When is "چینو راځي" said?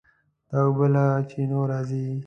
1.29-2.05